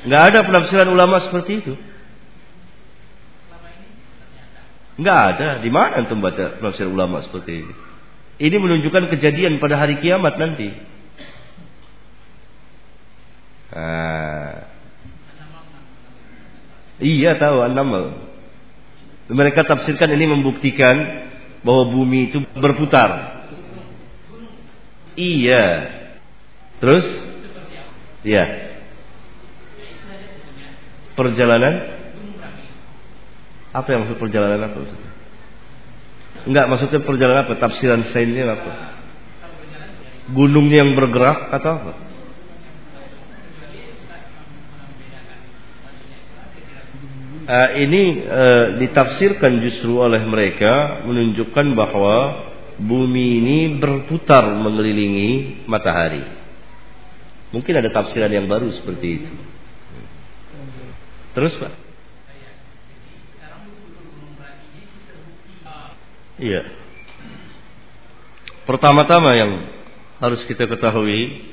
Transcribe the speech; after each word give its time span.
Nggak 0.00 0.22
ada 0.32 0.38
penafsiran 0.48 0.88
ulama 0.88 1.20
seperti 1.28 1.60
itu. 1.60 1.74
Nggak 5.00 5.20
ada. 5.36 5.48
Di 5.60 5.70
mana 5.72 6.04
antum 6.04 6.20
baca 6.24 6.60
penafsiran 6.60 6.92
ulama 6.92 7.20
seperti 7.24 7.64
ini? 7.64 7.74
Ini 8.40 8.56
menunjukkan 8.56 9.12
kejadian 9.12 9.60
pada 9.60 9.76
hari 9.76 10.00
kiamat 10.00 10.40
nanti. 10.40 10.72
Ah. 13.70 14.72
Iya 17.00 17.36
tahu 17.40 17.64
an-namal. 17.64 18.28
Mereka 19.28 19.64
tafsirkan 19.64 20.10
ini 20.16 20.26
membuktikan 20.26 20.96
bahwa 21.64 21.92
bumi 21.92 22.32
itu 22.32 22.40
berputar. 22.56 23.40
Iya. 25.16 25.64
Terus? 26.80 27.06
Iya. 28.24 28.69
Perjalanan? 31.20 31.74
Apa 33.76 33.92
yang 33.92 34.08
maksud 34.08 34.16
perjalanan 34.16 34.72
apa 34.72 34.76
maksudnya? 34.80 35.10
Enggak, 36.48 36.66
maksudnya 36.72 37.00
perjalanan 37.04 37.44
apa? 37.44 37.60
Tafsiran 37.60 38.08
sainnya 38.08 38.56
apa? 38.56 38.72
Gunungnya 40.32 40.80
yang 40.80 40.96
bergerak 40.96 41.52
atau 41.60 41.72
apa? 41.76 41.92
Uh, 47.50 47.70
ini 47.82 48.02
uh, 48.24 48.66
ditafsirkan 48.80 49.60
justru 49.60 50.00
oleh 50.00 50.22
mereka 50.24 51.04
menunjukkan 51.04 51.66
bahwa 51.76 52.16
bumi 52.80 53.26
ini 53.44 53.58
berputar 53.76 54.56
mengelilingi 54.56 55.66
matahari. 55.68 56.24
Mungkin 57.52 57.74
ada 57.76 57.92
tafsiran 57.92 58.32
yang 58.32 58.48
baru 58.48 58.72
seperti 58.72 59.08
itu. 59.20 59.49
Terus 61.30 61.54
Pak? 61.62 61.74
Iya. 66.40 66.62
Pertama-tama 68.64 69.36
yang 69.36 69.52
harus 70.24 70.40
kita 70.48 70.64
ketahui 70.64 71.52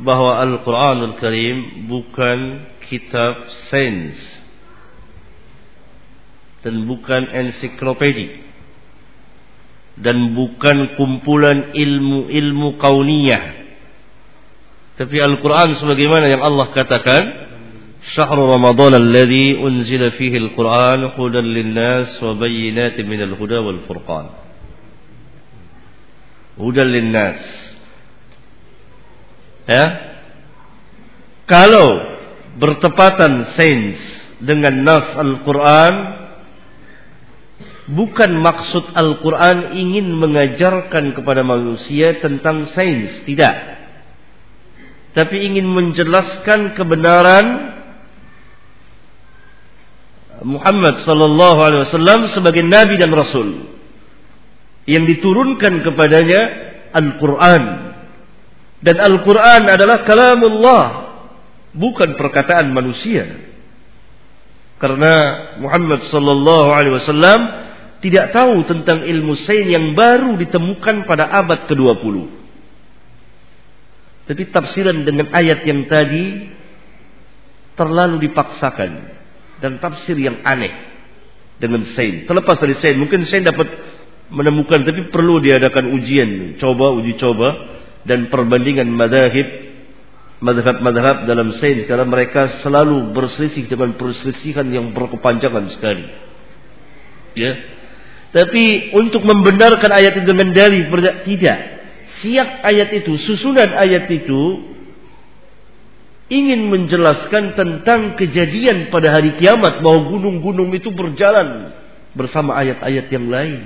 bahwa 0.00 0.40
Al-Quranul 0.40 1.20
Karim 1.20 1.86
bukan 1.86 2.38
kitab 2.88 3.44
sains 3.68 4.16
dan 6.64 6.88
bukan 6.88 7.28
ensiklopedi 7.28 8.40
dan 10.00 10.32
bukan 10.32 10.96
kumpulan 10.96 11.76
ilmu-ilmu 11.76 12.80
kauniyah 12.80 13.44
tapi 14.96 15.16
Al-Quran 15.18 15.76
sebagaimana 15.80 16.30
yang 16.30 16.42
Allah 16.44 16.68
katakan 16.72 17.22
شهر 18.17 18.37
رمضان 18.55 18.93
الذي 18.95 19.61
أنزل 19.61 20.11
فيه 20.11 20.33
القرآن 20.37 21.01
هدى 21.17 21.41
للناس 21.41 22.23
وبينات 22.23 22.97
من 23.03 23.19
الهدى 23.21 23.59
والفرقان 23.65 24.25
هدى 26.57 26.83
للناس 26.95 27.41
ya 29.67 29.85
kalau 31.43 31.87
bertepatan 32.55 33.53
sains 33.59 33.99
dengan 34.39 34.81
nas 34.87 35.07
Al-Quran 35.19 35.93
bukan 37.91 38.31
maksud 38.39 38.95
Al-Quran 38.95 39.75
ingin 39.75 40.07
mengajarkan 40.15 41.13
kepada 41.19 41.43
manusia 41.43 42.15
tentang 42.23 42.71
sains 42.71 43.27
tidak 43.27 43.77
tapi 45.11 45.37
ingin 45.43 45.67
menjelaskan 45.67 46.79
kebenaran 46.79 47.70
Muhammad 50.52 51.02
sallallahu 51.08 51.58
alaihi 51.58 51.82
wasallam 51.88 52.20
sebagai 52.36 52.62
nabi 52.62 53.00
dan 53.00 53.10
rasul 53.10 53.72
yang 54.86 55.06
diturunkan 55.06 55.82
kepadanya 55.86 56.40
Al-Qur'an. 56.92 57.64
Dan 58.82 58.96
Al-Qur'an 58.98 59.70
adalah 59.70 60.02
kalamullah, 60.02 60.84
bukan 61.72 62.18
perkataan 62.18 62.74
manusia. 62.74 63.24
Karena 64.82 65.14
Muhammad 65.62 66.10
sallallahu 66.10 66.68
alaihi 66.74 66.94
wasallam 66.98 67.40
tidak 68.02 68.34
tahu 68.34 68.66
tentang 68.66 69.06
ilmu 69.06 69.38
sains 69.46 69.70
yang 69.70 69.94
baru 69.94 70.34
ditemukan 70.34 71.06
pada 71.06 71.30
abad 71.30 71.70
ke-20. 71.70 72.42
Tapi 74.26 74.42
tafsiran 74.50 75.06
dengan 75.06 75.30
ayat 75.30 75.62
yang 75.62 75.86
tadi 75.86 76.50
terlalu 77.78 78.26
dipaksakan 78.26 79.21
dan 79.62 79.78
tafsir 79.78 80.18
yang 80.18 80.42
aneh 80.42 80.74
dengan 81.62 81.86
Sain. 81.94 82.26
Terlepas 82.26 82.58
dari 82.58 82.74
Sain, 82.82 82.98
mungkin 82.98 83.22
Sain 83.30 83.46
dapat 83.46 83.70
menemukan 84.34 84.82
tapi 84.82 85.08
perlu 85.14 85.38
diadakan 85.38 85.94
ujian, 85.94 86.58
coba 86.58 86.98
uji 86.98 87.14
coba 87.22 87.48
dan 88.02 88.26
perbandingan 88.26 88.90
madhab 88.90 89.46
madhab-madhab 90.42 91.30
dalam 91.30 91.54
Sain 91.62 91.86
karena 91.86 92.02
mereka 92.02 92.60
selalu 92.66 93.14
berselisih 93.14 93.70
dengan 93.70 93.94
perselisihan 93.94 94.66
yang 94.74 94.90
berkepanjangan 94.90 95.70
sekali. 95.78 96.04
Ya. 97.38 97.52
Tapi 98.32 98.96
untuk 98.96 99.22
membenarkan 99.22 99.92
ayat 99.92 100.18
itu 100.18 100.26
dengan 100.26 100.50
dalil 100.50 100.88
tidak. 101.22 101.58
Siap 102.24 102.48
ayat 102.64 102.88
itu, 103.02 103.12
susunan 103.28 103.70
ayat 103.76 104.08
itu 104.08 104.40
ingin 106.32 106.72
menjelaskan 106.72 107.52
tentang 107.52 108.16
kejadian 108.16 108.88
pada 108.88 109.12
hari 109.12 109.36
kiamat 109.36 109.84
bahwa 109.84 110.08
gunung-gunung 110.08 110.72
itu 110.72 110.88
berjalan 110.88 111.76
bersama 112.16 112.56
ayat-ayat 112.56 113.06
yang 113.12 113.28
lain. 113.28 113.60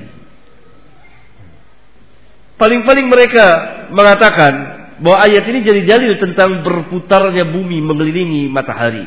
Paling-paling 2.58 3.06
mereka 3.06 3.46
mengatakan 3.94 4.54
bahwa 4.98 5.22
ayat 5.22 5.44
ini 5.46 5.60
jadi 5.62 5.82
dalil 5.86 6.18
tentang 6.18 6.66
berputarnya 6.66 7.54
bumi 7.54 7.78
mengelilingi 7.84 8.50
matahari. 8.50 9.06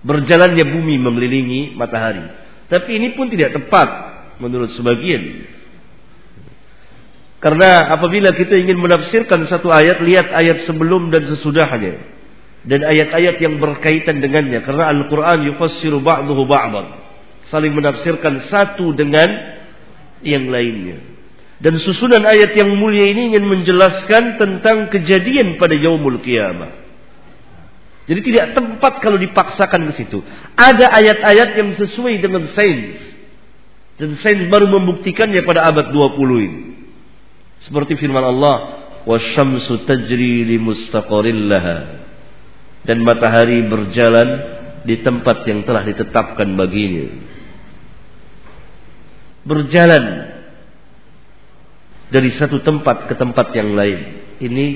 Berjalannya 0.00 0.64
bumi 0.64 0.96
mengelilingi 0.96 1.60
matahari. 1.76 2.24
Tapi 2.72 2.96
ini 2.96 3.12
pun 3.12 3.28
tidak 3.28 3.60
tepat 3.60 3.88
menurut 4.40 4.72
sebagian. 4.72 5.44
Karena 7.44 7.92
apabila 7.92 8.32
kita 8.32 8.56
ingin 8.56 8.80
menafsirkan 8.80 9.44
satu 9.50 9.68
ayat, 9.68 10.00
lihat 10.00 10.32
ayat 10.32 10.64
sebelum 10.64 11.12
dan 11.12 11.28
sesudahnya 11.28 12.19
dan 12.66 12.80
ayat-ayat 12.84 13.36
yang 13.40 13.56
berkaitan 13.60 14.20
dengannya. 14.20 14.60
Karena 14.64 14.92
Al-Qur'an 14.92 15.44
yufassiru 15.44 16.00
ba'dahu 16.04 16.42
ba'dan. 16.44 16.86
Saling 17.48 17.72
menafsirkan 17.72 18.48
satu 18.52 18.92
dengan 18.92 19.28
yang 20.20 20.48
lainnya. 20.48 21.00
Dan 21.60 21.76
susunan 21.80 22.24
ayat 22.24 22.56
yang 22.56 22.72
mulia 22.76 23.12
ini 23.12 23.36
ingin 23.36 23.44
menjelaskan 23.44 24.40
tentang 24.40 24.88
kejadian 24.88 25.60
pada 25.60 25.76
yaumul 25.76 26.24
kiamah 26.24 26.90
jadi 28.10 28.26
tidak 28.26 28.46
tempat 28.58 28.98
kalau 28.98 29.22
dipaksakan 29.22 29.86
ke 29.86 30.02
situ. 30.02 30.18
Ada 30.58 30.90
ayat-ayat 30.98 31.54
yang 31.54 31.78
sesuai 31.78 32.18
dengan 32.18 32.50
sains. 32.58 32.98
Dan 34.02 34.18
sains 34.18 34.50
baru 34.50 34.66
membuktikannya 34.66 35.46
pada 35.46 35.70
abad 35.70 35.94
20 35.94 36.18
ini. 36.42 36.60
Seperti 37.70 37.94
firman 38.02 38.26
Allah 38.26 38.56
wasyamsu 39.06 39.86
tajri 39.86 40.42
li 40.42 40.58
mustaqarrin 40.58 41.46
dan 42.84 43.04
matahari 43.04 43.60
berjalan 43.68 44.28
di 44.84 45.00
tempat 45.04 45.44
yang 45.44 45.64
telah 45.68 45.84
ditetapkan 45.84 46.48
baginya. 46.56 47.06
Berjalan 49.44 50.04
dari 52.10 52.30
satu 52.36 52.60
tempat 52.64 53.08
ke 53.08 53.14
tempat 53.16 53.52
yang 53.52 53.76
lain. 53.76 53.98
Ini 54.40 54.66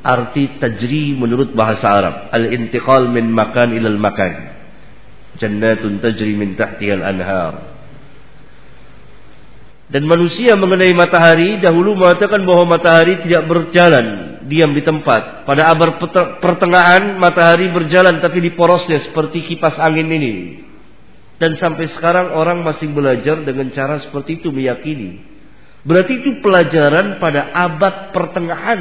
arti 0.00 0.56
tajri 0.56 1.12
menurut 1.16 1.52
bahasa 1.52 1.86
Arab. 1.86 2.14
Al-intiqal 2.32 3.12
min 3.12 3.28
makan 3.32 3.76
ilal 3.76 4.00
makan. 4.00 4.32
Jannatun 5.40 6.00
tajri 6.00 6.34
min 6.36 6.56
tahtiha 6.56 6.94
al-anhar. 7.00 7.54
Dan 9.90 10.06
manusia 10.06 10.54
mengenai 10.54 10.94
matahari 10.94 11.58
dahulu 11.58 11.98
mengatakan 11.98 12.46
bahwa 12.46 12.78
matahari 12.78 13.26
tidak 13.26 13.42
berjalan 13.50 14.06
diam 14.46 14.72
di 14.72 14.80
tempat. 14.80 15.44
Pada 15.44 15.72
abad 15.72 16.00
pertengahan 16.40 17.18
matahari 17.20 17.68
berjalan 17.74 18.22
tapi 18.22 18.40
di 18.40 18.54
porosnya 18.56 19.10
seperti 19.10 19.44
kipas 19.50 19.76
angin 19.76 20.08
ini. 20.08 20.34
Dan 21.40 21.56
sampai 21.56 21.88
sekarang 21.96 22.36
orang 22.36 22.60
masih 22.60 22.92
belajar 22.92 23.40
dengan 23.44 23.72
cara 23.72 24.04
seperti 24.04 24.44
itu 24.44 24.52
meyakini. 24.52 25.24
Berarti 25.80 26.12
itu 26.20 26.30
pelajaran 26.44 27.16
pada 27.16 27.48
abad 27.56 28.12
pertengahan. 28.12 28.80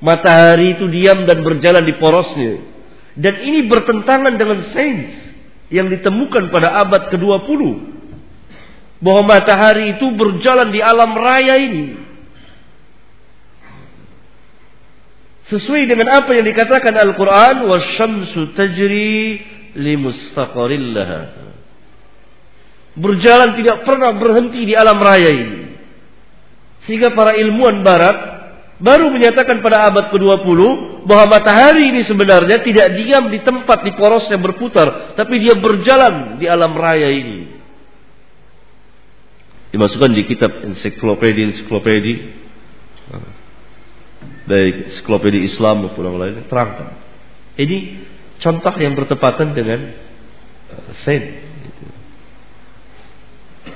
Matahari 0.00 0.80
itu 0.80 0.88
diam 0.88 1.28
dan 1.28 1.44
berjalan 1.44 1.84
di 1.84 1.94
porosnya. 2.00 2.52
Dan 3.20 3.44
ini 3.44 3.68
bertentangan 3.68 4.40
dengan 4.40 4.72
sains 4.72 5.12
yang 5.68 5.92
ditemukan 5.92 6.48
pada 6.48 6.80
abad 6.80 7.12
ke-20. 7.12 7.60
Bahwa 9.04 9.22
matahari 9.28 10.00
itu 10.00 10.08
berjalan 10.16 10.72
di 10.72 10.80
alam 10.80 11.12
raya 11.12 11.60
ini 11.60 11.99
Sesuai 15.50 15.90
dengan 15.90 16.14
apa 16.14 16.30
yang 16.30 16.46
dikatakan 16.46 16.94
Al-Quran. 16.94 17.66
Wasyamsu 17.66 18.54
tajri 18.54 19.42
limustaqarillaha. 19.74 21.20
Berjalan 22.94 23.58
tidak 23.58 23.82
pernah 23.82 24.14
berhenti 24.14 24.62
di 24.62 24.74
alam 24.78 24.98
raya 25.02 25.30
ini. 25.30 25.60
Sehingga 26.86 27.14
para 27.18 27.34
ilmuwan 27.34 27.82
barat 27.82 28.16
baru 28.80 29.12
menyatakan 29.12 29.60
pada 29.60 29.90
abad 29.90 30.08
ke-20 30.14 30.60
bahwa 31.04 31.26
matahari 31.38 31.92
ini 31.92 32.02
sebenarnya 32.08 32.64
tidak 32.64 32.88
diam 32.96 33.28
di 33.28 33.38
tempat 33.44 33.84
di 33.84 33.92
porosnya 33.94 34.40
berputar, 34.40 35.14
tapi 35.14 35.38
dia 35.38 35.54
berjalan 35.58 36.40
di 36.40 36.48
alam 36.48 36.72
raya 36.72 37.08
ini. 37.12 37.60
Dimasukkan 39.70 40.10
di 40.18 40.22
kitab 40.26 40.50
ensiklopedia 40.66 41.54
ensiklopedia 41.54 42.42
baik 44.50 44.74
ensiklopedia 44.90 45.46
Islam 45.46 45.86
maupun 45.86 46.10
yang 46.10 46.18
lain 46.18 46.42
terangkan. 46.50 46.98
Ini 47.54 47.78
contoh 48.42 48.74
yang 48.74 48.98
bertepatan 48.98 49.54
dengan 49.54 49.80
uh, 50.74 50.90
sains. 51.06 51.46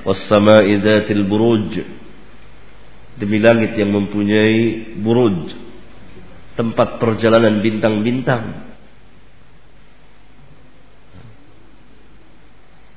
Wassama'i 0.03 0.75
dzatil 0.83 1.23
buruj. 1.23 1.79
Demi 3.15 3.39
langit 3.39 3.79
yang 3.79 3.95
mempunyai 3.95 4.99
buruj. 4.99 5.55
Tempat 6.59 6.99
perjalanan 6.99 7.63
bintang-bintang. 7.63 8.75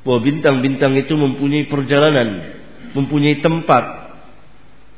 Bahwa 0.03 0.19
bintang-bintang 0.25 0.99
itu 0.99 1.15
mempunyai 1.15 1.71
perjalanan 1.71 2.59
mempunyai 2.97 3.45
tempat 3.45 3.85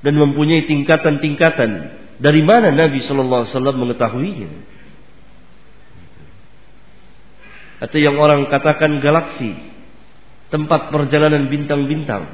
dan 0.01 0.15
mempunyai 0.15 0.71
tingkatan-tingkatan 0.71 2.00
dari 2.21 2.45
mana 2.45 2.69
Nabi 2.69 3.01
Shallallahu 3.09 3.49
Alaihi 3.49 3.53
Wasallam 3.57 3.77
mengetahuinya 3.81 4.51
atau 7.81 7.97
yang 7.97 8.21
orang 8.21 8.45
katakan 8.53 9.01
galaksi 9.01 9.57
tempat 10.53 10.93
perjalanan 10.93 11.49
bintang-bintang 11.49 12.29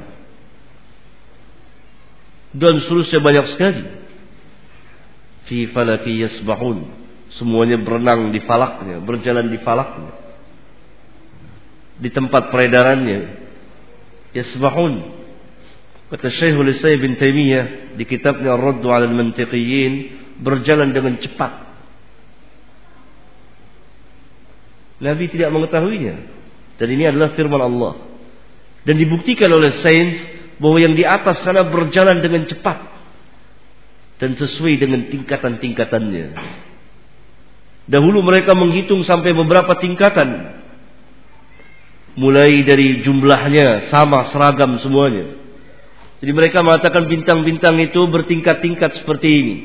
dan 2.57 2.73
seterusnya 2.83 3.19
banyak 3.21 3.45
sekali. 3.55 3.83
Fi 5.47 5.69
falaki 5.71 6.15
yasbahun. 6.25 7.07
Semuanya 7.37 7.77
berenang 7.77 8.33
di 8.33 8.41
falaknya, 8.43 9.03
berjalan 9.03 9.51
di 9.51 9.59
falaknya. 9.61 10.11
Di 12.01 12.09
tempat 12.09 12.49
peredarannya. 12.49 13.19
Yasbahun. 14.33 14.93
Kata 16.07 16.27
Syekhul 16.33 16.71
Isai 16.71 16.97
bin 16.97 17.19
Taimiyah 17.19 17.86
di 17.97 18.05
kitabnya 18.05 18.53
Ar-Raddu 18.53 18.87
'ala 18.87 19.09
al-Mantiqiyin 19.09 19.93
berjalan 20.45 20.93
dengan 20.93 21.17
cepat. 21.17 21.67
Nabi 25.01 25.25
tidak 25.29 25.49
mengetahuinya. 25.53 26.15
Dan 26.77 26.87
ini 26.93 27.09
adalah 27.09 27.33
firman 27.33 27.61
Allah. 27.61 27.93
Dan 28.85 29.01
dibuktikan 29.01 29.49
oleh 29.49 29.81
sains 29.81 30.17
bahwa 30.61 30.77
yang 30.77 30.93
di 30.93 31.05
atas 31.05 31.41
sana 31.41 31.65
berjalan 31.65 32.21
dengan 32.21 32.45
cepat 32.45 32.77
dan 34.17 34.33
sesuai 34.37 34.73
dengan 34.81 35.09
tingkatan-tingkatannya. 35.09 36.27
Dahulu 37.87 38.19
mereka 38.25 38.57
menghitung 38.57 39.05
sampai 39.05 39.31
beberapa 39.31 39.77
tingkatan. 39.77 40.59
Mulai 42.17 42.65
dari 42.65 43.05
jumlahnya 43.05 43.93
sama 43.93 44.33
seragam 44.33 44.81
semuanya. 44.81 45.46
Jadi 46.17 46.31
mereka 46.33 46.65
mengatakan 46.65 47.05
bintang-bintang 47.05 47.77
itu 47.77 48.01
bertingkat-tingkat 48.09 49.01
seperti 49.01 49.29
ini. 49.29 49.55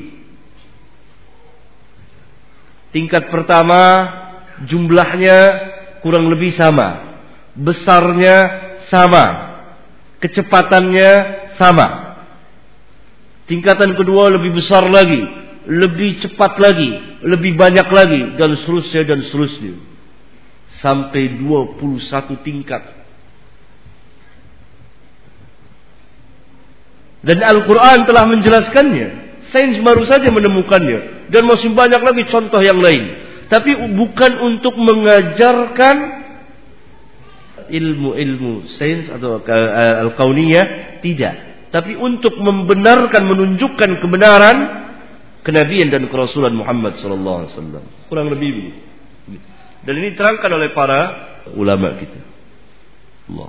Tingkat 2.93 3.33
pertama 3.33 3.81
jumlahnya 4.69 5.37
kurang 6.05 6.29
lebih 6.29 6.53
sama. 6.53 7.17
Besarnya 7.57 8.37
sama 8.93 9.53
kecepatannya 10.23 11.11
sama. 11.59 11.87
Tingkatan 13.43 13.99
kedua 13.99 14.31
lebih 14.31 14.55
besar 14.55 14.87
lagi, 14.87 15.19
lebih 15.67 16.23
cepat 16.23 16.55
lagi, 16.63 17.19
lebih 17.27 17.59
banyak 17.59 17.87
lagi 17.91 18.21
dan 18.39 18.55
seterusnya 18.63 19.03
dan 19.03 19.19
seterusnya. 19.27 19.75
Sampai 20.79 21.43
21 21.43 22.39
tingkat. 22.47 23.02
Dan 27.23 27.39
Al-Quran 27.39 28.03
telah 28.03 28.27
menjelaskannya. 28.27 29.07
Sains 29.55 29.79
baru 29.79 30.03
saja 30.05 30.27
menemukannya. 30.27 31.31
Dan 31.31 31.47
masih 31.47 31.71
banyak 31.71 32.01
lagi 32.03 32.23
contoh 32.27 32.59
yang 32.59 32.83
lain. 32.83 33.03
Tapi 33.47 33.71
bukan 33.95 34.31
untuk 34.43 34.75
mengajarkan 34.75 36.23
ilmu-ilmu 37.69 38.75
sains 38.75 39.07
atau 39.07 39.39
al-kauniyah 39.39 40.99
tidak 40.99 41.35
tapi 41.71 41.97
untuk 41.97 42.37
membenarkan 42.37 43.23
menunjukkan 43.25 43.89
kebenaran 44.03 44.57
kenabian 45.41 45.89
dan 45.89 46.07
kerasulan 46.11 46.53
Muhammad 46.53 46.99
sallallahu 46.99 47.37
alaihi 47.43 47.51
wasallam 47.55 47.83
kurang 48.07 48.27
lebih 48.31 48.49
begitu 48.51 48.79
dan 49.83 49.93
ini 49.99 50.09
terangkan 50.15 50.51
oleh 50.53 50.69
para 50.75 50.99
ulama 51.55 51.99
kita 51.99 52.19
Allah 53.31 53.47